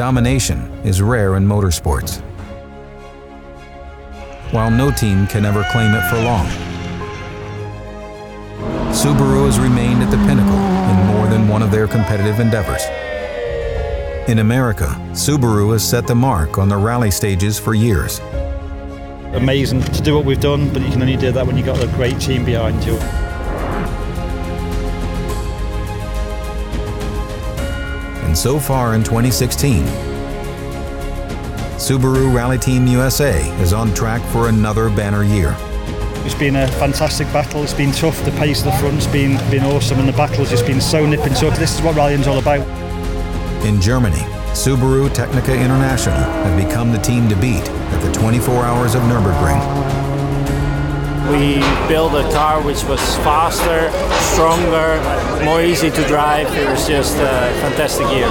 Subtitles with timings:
[0.00, 2.22] domination is rare in motorsports.
[4.50, 6.46] While no team can ever claim it for long,
[8.94, 12.80] Subaru has remained at the pinnacle in more than one of their competitive endeavors.
[14.26, 18.20] In America, Subaru has set the mark on the rally stages for years.
[19.34, 21.78] Amazing to do what we've done, but you can only do that when you've got
[21.78, 22.98] a great team behind you.
[28.30, 29.82] And so far in 2016,
[31.78, 35.56] Subaru Rally Team USA is on track for another banner year.
[36.24, 37.64] It's been a fantastic battle.
[37.64, 38.24] It's been tough.
[38.24, 41.26] The pace of the front's been been awesome, and the battle's just been so nip
[41.26, 41.58] and tuck.
[41.58, 42.60] This is what rallying's all about.
[43.66, 44.22] In Germany,
[44.52, 49.58] Subaru Technica International have become the team to beat at the 24 Hours of Nürburgring.
[51.30, 53.88] We built a car which was faster,
[54.34, 55.00] stronger,
[55.44, 56.52] more easy to drive.
[56.56, 58.28] It was just a fantastic year.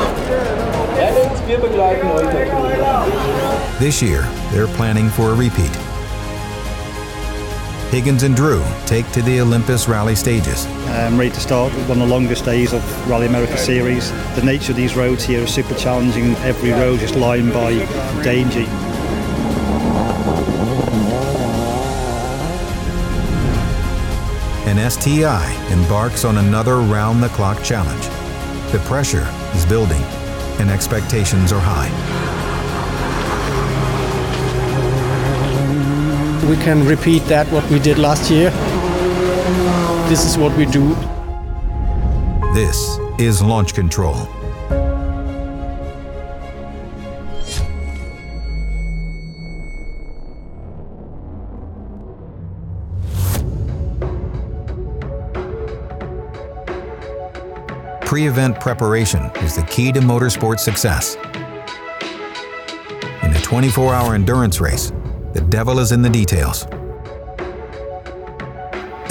[3.79, 5.71] This year, they're planning for a repeat.
[7.89, 10.65] Higgins and Drew take to the Olympus Rally stages.
[10.89, 14.11] I'm ready to start one of the longest days of Rally America Series.
[14.35, 16.35] The nature of these roads here is super challenging.
[16.43, 17.71] Every road just lined by
[18.23, 18.88] danger.
[24.89, 28.05] STI embarks on another round-the-clock challenge.
[28.71, 30.01] The pressure is building
[30.59, 31.89] and expectations are high.
[36.49, 38.49] We can repeat that what we did last year.
[40.09, 40.95] This is what we do.
[42.55, 44.38] This is Launch Control.
[58.09, 61.13] Pre-event preparation is the key to motorsport success.
[63.21, 64.91] In a 24-hour endurance race,
[65.33, 66.65] the devil is in the details.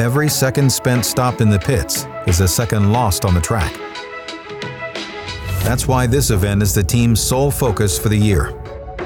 [0.00, 3.72] Every second spent stopped in the pits is a second lost on the track.
[5.62, 8.52] That's why this event is the team's sole focus for the year.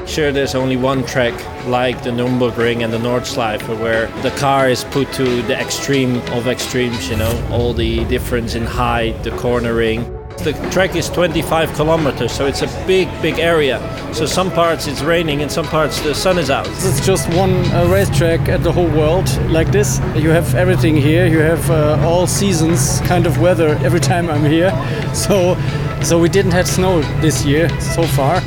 [0.07, 1.33] Sure, there's only one track
[1.67, 6.49] like the Nürburgring and the Nordschleife where the car is put to the extreme of
[6.49, 10.03] extremes, you know, all the difference in height, the cornering.
[10.39, 13.79] The track is 25 kilometers, so it's a big, big area.
[14.13, 16.67] So some parts it's raining and some parts the sun is out.
[16.67, 20.01] It's just one uh, racetrack at the whole world like this.
[20.17, 21.27] You have everything here.
[21.27, 24.73] You have uh, all seasons kind of weather every time I'm here.
[25.13, 25.57] So,
[26.03, 28.41] so we didn't have snow this year so far.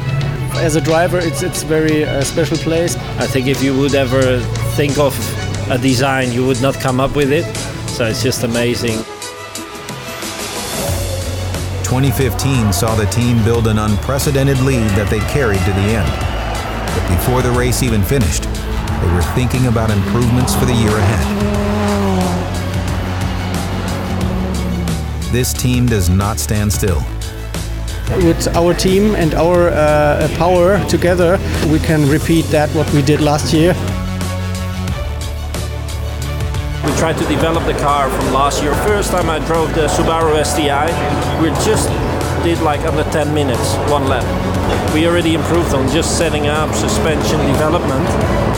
[0.58, 2.96] As a driver, it's it's very uh, special place.
[3.20, 4.40] I think if you would ever
[4.76, 5.14] think of
[5.70, 7.46] a design, you would not come up with it.
[7.90, 8.98] So it's just amazing.
[11.84, 16.10] 2015 saw the team build an unprecedented lead that they carried to the end.
[16.96, 21.26] But before the race even finished, they were thinking about improvements for the year ahead.
[25.32, 27.04] This team does not stand still.
[28.14, 31.40] With our team and our uh, power together,
[31.72, 33.74] we can repeat that what we did last year.
[36.86, 38.74] We tried to develop the car from last year.
[38.86, 40.86] First time I drove the Subaru STI,
[41.42, 41.90] we just
[42.44, 44.24] did like under 10 minutes, one lap.
[44.94, 48.06] We already improved on just setting up suspension development.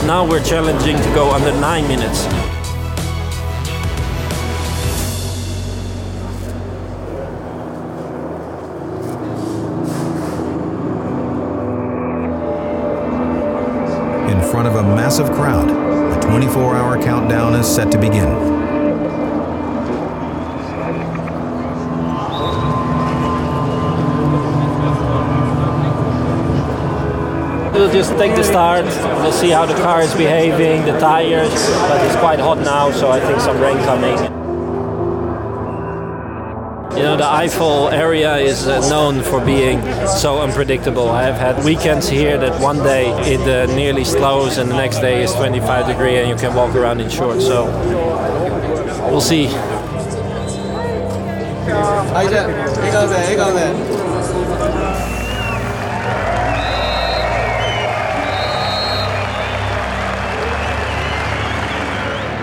[0.06, 2.57] Now we're challenging to go under 9 minutes.
[15.18, 18.28] Massive crowd, the 24-hour countdown is set to begin.
[27.72, 28.84] We'll just take the start.
[28.84, 31.50] We'll see how the car is behaving, the tires.
[31.50, 34.37] But it's quite hot now, so I think some rain coming.
[36.98, 41.08] You know, the Eifel area is uh, known for being so unpredictable.
[41.10, 44.98] I have had weekends here that one day it uh, nearly slows and the next
[44.98, 47.46] day is 25 degree and you can walk around in shorts.
[47.46, 47.66] So
[49.12, 49.46] we'll see.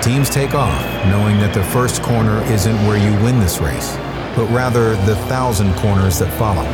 [0.01, 3.97] Teams take off knowing that the first corner isn't where you win this race,
[4.35, 6.65] but rather the thousand corners that follow.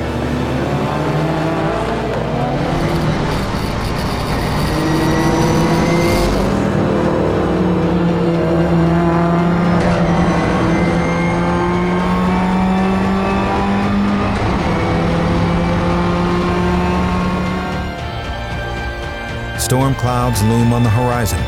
[19.60, 21.40] Storm clouds loom on the horizon,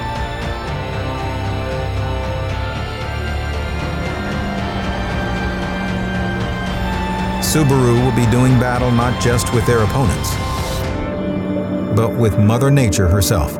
[7.53, 10.31] Subaru will be doing battle not just with their opponents,
[11.95, 13.55] but with Mother Nature herself.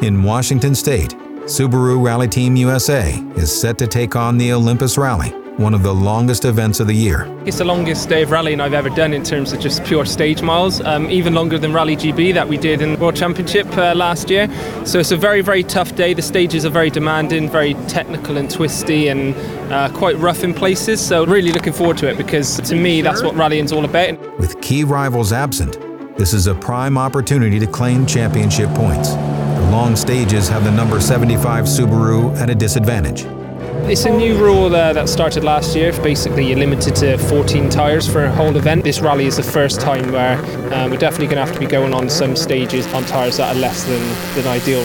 [0.00, 1.10] In Washington State,
[1.46, 5.94] Subaru Rally Team USA is set to take on the Olympus Rally, one of the
[5.94, 7.26] longest events of the year.
[7.46, 10.42] It's the longest day of rallying I've ever done in terms of just pure stage
[10.42, 13.94] miles, um, even longer than Rally GB that we did in the World Championship uh,
[13.94, 14.48] last year.
[14.84, 16.12] So it's a very, very tough day.
[16.12, 19.34] The stages are very demanding, very technical and twisty and
[19.72, 21.00] uh, quite rough in places.
[21.04, 24.18] So really looking forward to it because to me that's what rallying's all about.
[24.38, 25.78] With key rivals absent,
[26.16, 29.10] this is a prime opportunity to claim championship points.
[29.14, 33.24] The long stages have the number 75 Subaru at a disadvantage.
[33.86, 35.92] It's a new rule uh, that started last year.
[36.02, 38.82] Basically, you're limited to 14 tyres for a whole event.
[38.82, 40.38] This rally is the first time where
[40.72, 43.54] uh, we're definitely going to have to be going on some stages on tyres that
[43.54, 44.00] are less than,
[44.34, 44.80] than ideal.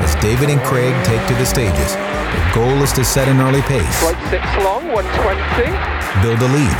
[0.00, 3.62] As David and Craig take to the stages, the goal is to set an early
[3.62, 6.24] pace, Right six long, 120.
[6.24, 6.78] build a lead,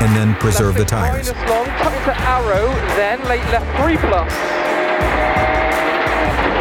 [0.00, 1.28] and then preserve the Left tires.
[1.28, 4.32] long, tuck to arrow, then late left three plus.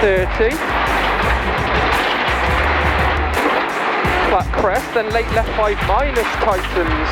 [0.03, 1.82] 30.
[4.33, 7.07] Flat crest, then late left five minus tightens.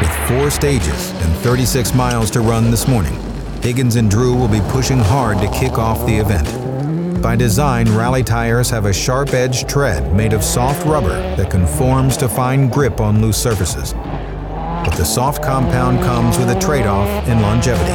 [0.00, 3.14] With four stages and 36 miles to run this morning,
[3.62, 7.20] Higgins and Drew will be pushing hard to kick off the event.
[7.20, 12.28] By design, rally tires have a sharp-edged tread made of soft rubber that conforms to
[12.28, 13.92] fine grip on loose surfaces.
[13.92, 17.90] But the soft compound comes with a trade-off in longevity.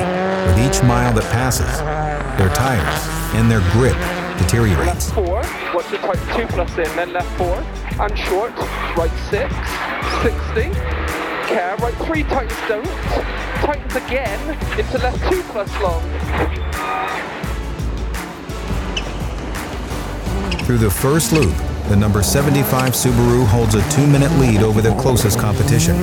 [0.45, 1.77] With each mile that passes,
[2.38, 3.95] their tires and their grip
[4.38, 5.10] deteriorates.
[5.12, 5.42] Four,
[5.74, 7.63] watch the tight two plus in, then left four,
[7.99, 8.55] and short,
[8.95, 9.53] right six,
[10.23, 10.71] 60.
[11.47, 12.85] Care, right three tightens don't.
[13.65, 14.39] Tightens again,
[14.79, 16.01] into left two plus long.
[20.65, 21.53] Through the first loop,
[21.89, 25.95] the number 75 Subaru holds a two-minute lead over the closest competition.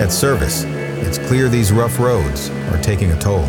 [0.00, 3.44] At service, it's clear these rough roads are taking a toll.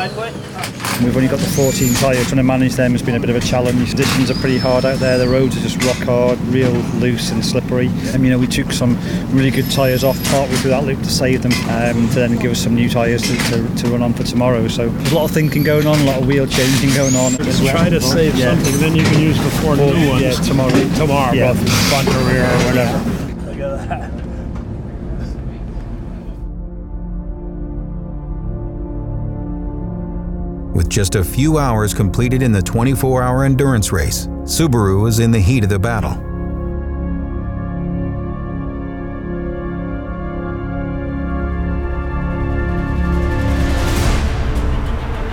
[0.00, 3.36] We've only got the 14 tyres, trying to manage them has been a bit of
[3.36, 3.90] a challenge.
[3.90, 6.70] The conditions are pretty hard out there, the roads are just rock hard, real
[7.00, 7.88] loose and slippery.
[8.12, 8.96] And you know, we took some
[9.30, 12.52] really good tyres off partway through that loop to save them, um, to then give
[12.52, 14.68] us some new tyres to, to, to run on for tomorrow.
[14.68, 17.32] So there's a lot of thinking going on, a lot of wheel changing going on.
[17.34, 18.54] Try to save Yeah.
[18.54, 20.70] something, then you can use the four Or- new ones yeah, tomorrow.
[20.96, 21.52] tomorrow, Yeah.
[21.52, 22.98] both front or rear or whatever.
[23.50, 24.19] With
[30.90, 35.62] just a few hours completed in the 24-hour endurance race, Subaru is in the heat
[35.62, 36.14] of the battle.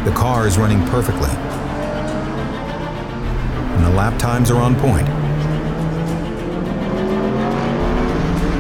[0.06, 1.32] The car is running perfectly,
[3.76, 5.08] and the lap times are on point.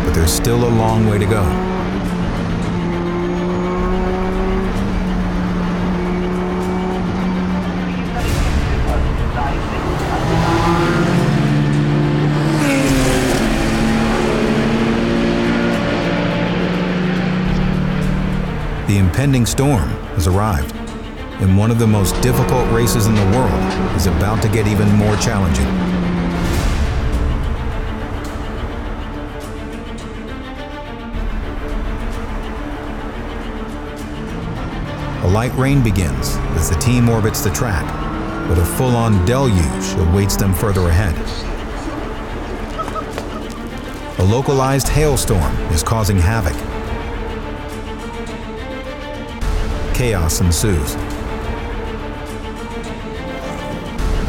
[0.03, 1.76] But there's still a long way to go.
[18.87, 20.73] The impending storm has arrived,
[21.41, 24.87] and one of the most difficult races in the world is about to get even
[24.95, 25.67] more challenging.
[35.25, 37.85] A light rain begins as the team orbits the track,
[38.47, 41.13] but a full-on deluge awaits them further ahead.
[44.19, 46.55] A localized hailstorm is causing havoc.
[49.97, 50.93] Chaos ensues.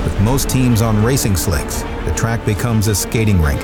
[0.02, 3.60] With most teams on racing slicks, the track becomes a skating rink.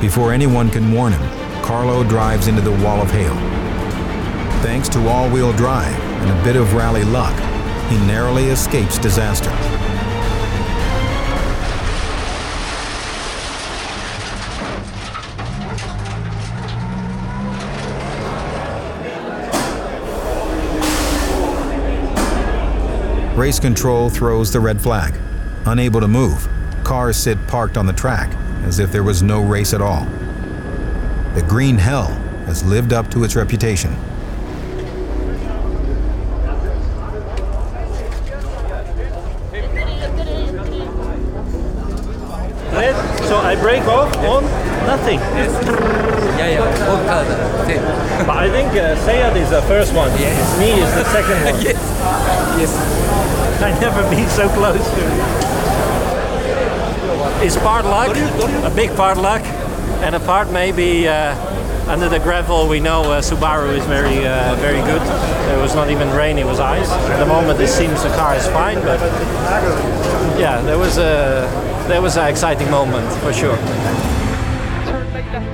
[0.00, 1.22] Before anyone can warn him,
[1.62, 3.36] Carlo drives into the wall of hail.
[4.64, 7.38] Thanks to all-wheel drive and a bit of rally luck,
[7.88, 9.75] he narrowly escapes disaster.
[23.36, 25.14] Race control throws the red flag.
[25.66, 26.48] Unable to move,
[26.84, 28.32] cars sit parked on the track
[28.64, 30.06] as if there was no race at all.
[31.34, 32.06] The Green Hell
[32.46, 33.94] has lived up to its reputation.
[43.26, 44.44] So I take off on
[44.86, 45.18] nothing.
[46.38, 50.10] Yeah, yeah, But I think uh, Sayed is the first one.
[50.20, 50.58] Yes.
[50.58, 51.62] Me is the second one.
[51.68, 51.76] yes,
[52.58, 52.72] yes.
[53.62, 55.56] I never been so close to it.
[57.44, 58.16] It's part luck,
[58.64, 59.42] a big part luck,
[60.02, 61.34] and a part maybe uh,
[61.88, 62.68] under the gravel.
[62.68, 65.02] We know uh, Subaru is very, uh, very good.
[65.02, 66.90] It was not even rain; it was ice.
[66.90, 69.00] At the moment, it seems the car is fine, but
[70.38, 71.48] yeah, there was a
[71.88, 73.58] there was an exciting moment for sure.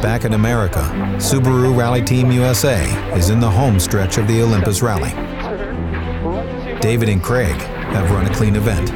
[0.02, 0.80] Back in America,
[1.18, 2.82] Subaru Rally Team USA
[3.16, 5.10] is in the home stretch of the Olympus Rally.
[6.80, 7.54] David and Craig
[7.94, 8.90] have run a clean event.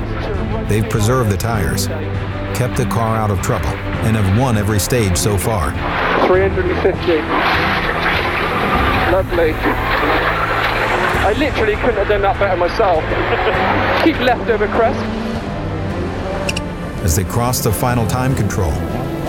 [0.69, 1.87] They've preserved the tires,
[2.59, 3.69] kept the car out of trouble,
[4.03, 5.71] and have won every stage so far.
[6.27, 7.13] 350.
[9.13, 9.53] Lovely.
[11.23, 13.05] I literally couldn't have done that better myself.
[14.05, 14.99] Keep left over crest.
[17.05, 18.73] As they cross the final time control,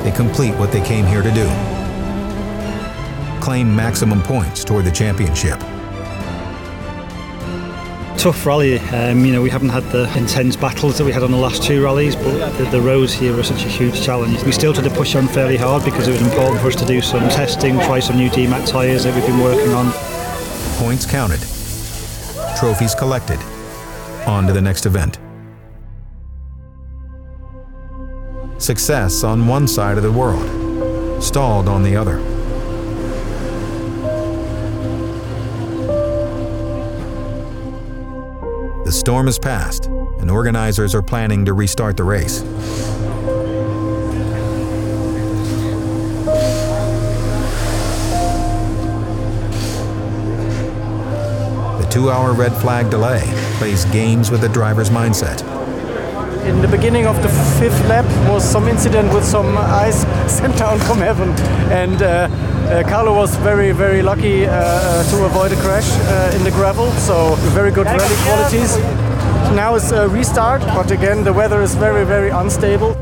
[0.07, 1.47] they complete what they came here to do
[3.41, 5.57] claim maximum points toward the championship.
[8.17, 8.79] Tough rally.
[8.79, 11.63] Um, you know, we haven't had the intense battles that we had on the last
[11.63, 14.43] two rallies, but the, the roads here were such a huge challenge.
[14.43, 16.85] We still had to push on fairly hard because it was important for us to
[16.85, 19.93] do some testing, try some new DMACK tyres that we've been working on.
[20.77, 21.39] Points counted,
[22.57, 23.39] trophies collected.
[24.25, 25.19] On to the next event.
[28.67, 32.17] Success on one side of the world, stalled on the other.
[38.83, 42.41] The storm has passed, and organizers are planning to restart the race.
[51.71, 53.23] The two hour red flag delay
[53.59, 55.66] plays games with the driver's mindset.
[56.47, 57.27] In the beginning of the
[57.59, 61.29] fifth lap was some incident with some ice sent down from heaven,
[61.71, 66.37] and uh, uh, Carlo was very, very lucky uh, uh, to avoid a crash uh,
[66.37, 66.89] in the gravel.
[66.91, 68.77] So very good rally qualities.
[69.55, 72.95] Now it's a restart, but again the weather is very, very unstable.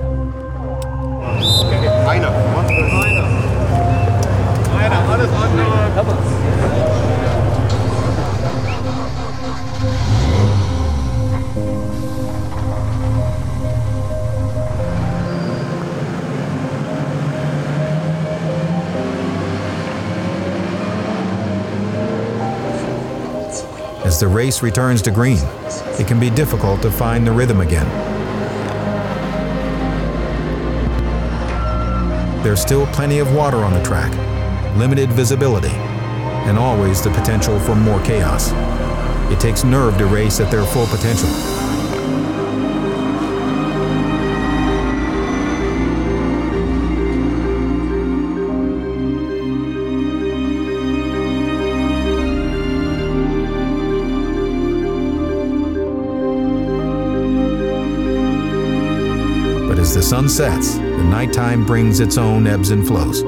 [24.15, 25.43] As the race returns to green,
[25.99, 27.85] it can be difficult to find the rhythm again.
[32.41, 34.13] There's still plenty of water on the track,
[34.77, 35.75] limited visibility,
[36.47, 38.53] and always the potential for more chaos.
[39.33, 41.54] It takes nerve to race at their full potential.
[60.05, 63.23] Sun sets, the nighttime brings its own ebbs and flows.
[63.23, 63.27] The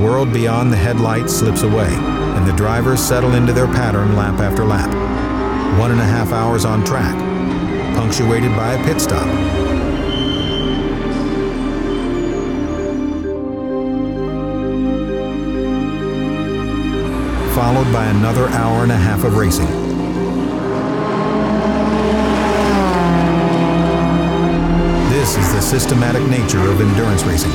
[0.00, 4.64] world beyond the headlights slips away, and the drivers settle into their pattern lap after
[4.64, 4.88] lap.
[5.80, 7.16] One and a half hours on track,
[7.96, 9.89] punctuated by a pit stop.
[17.60, 19.66] Followed by another hour and a half of racing.
[25.10, 27.50] This is the systematic nature of endurance racing.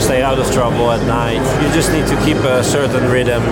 [0.00, 1.42] Stay out of trouble at night.
[1.62, 3.42] You just need to keep a certain rhythm.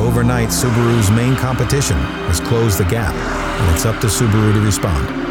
[0.00, 5.23] Overnight, Subaru's main competition has closed the gap, and it's up to Subaru to respond.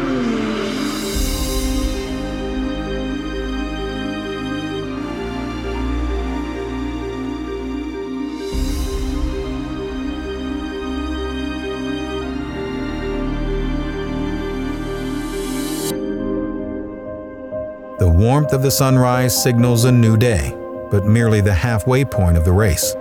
[18.24, 20.50] Warmth of the sunrise signals a new day,
[20.90, 22.94] but merely the halfway point of the race.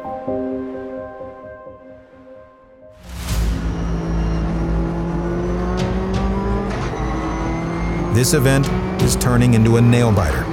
[8.13, 8.67] This event
[9.01, 10.43] is turning into a nail biter.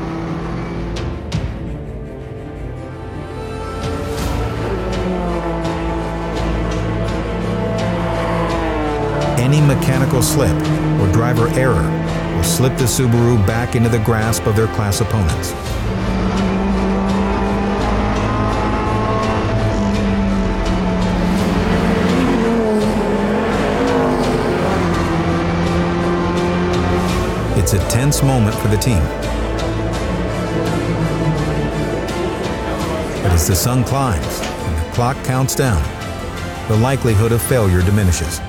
[9.36, 10.54] Any mechanical slip
[11.00, 15.52] or driver error will slip the Subaru back into the grasp of their class opponents.
[27.58, 29.02] It's a tense moment for the team.
[33.22, 35.82] But as the sun climbs and the clock counts down,
[36.68, 38.40] the likelihood of failure diminishes.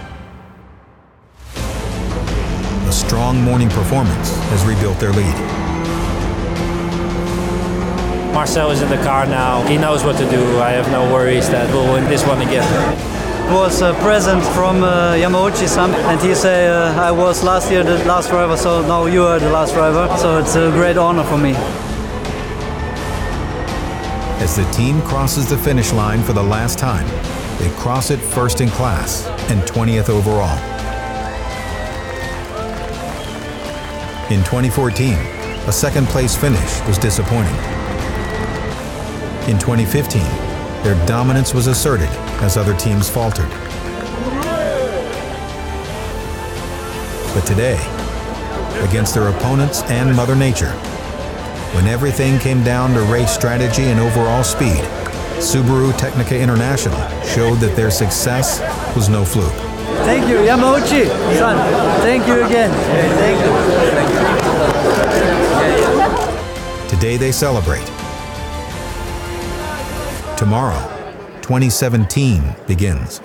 [2.92, 5.34] A strong morning performance has rebuilt their lead.
[8.34, 9.66] Marcel is in the car now.
[9.66, 10.60] He knows what to do.
[10.60, 12.68] I have no worries that we'll win this one again.
[13.54, 17.98] was a present from uh, Yamauchi-san, and he said uh, I was last year the
[18.04, 20.14] last driver, so now you are the last driver.
[20.18, 21.54] So it's a great honor for me.
[24.44, 27.08] As the team crosses the finish line for the last time,
[27.58, 30.71] they cross it first in class and 20th overall.
[34.32, 35.14] In 2014,
[35.68, 37.54] a second place finish was disappointing.
[39.50, 40.22] In 2015,
[40.84, 42.08] their dominance was asserted
[42.42, 43.50] as other teams faltered.
[47.34, 47.76] But today,
[48.88, 50.72] against their opponents and Mother Nature,
[51.76, 54.80] when everything came down to race strategy and overall speed,
[55.44, 58.62] Subaru Technica International showed that their success
[58.96, 59.52] was no fluke.
[60.06, 61.08] Thank you, Yamauchi
[61.38, 62.02] san.
[62.02, 62.72] Thank you again.
[63.20, 63.71] Thank you.
[67.02, 67.84] Today they celebrate.
[70.38, 70.78] Tomorrow,
[71.42, 73.22] 2017 begins.